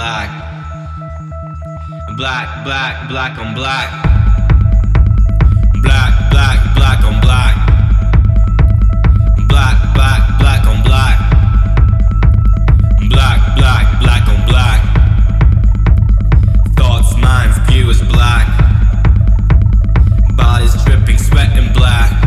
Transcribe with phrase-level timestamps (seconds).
[0.00, 0.30] black.
[2.16, 3.88] Black, black, black on black.
[5.82, 7.54] Black, black, black on black.
[9.46, 11.16] Black, black, black on black.
[13.10, 14.80] Black, black, black on black.
[16.78, 18.46] Thoughts, minds, view is black.
[20.34, 22.19] Bodies dripping, sweat and black.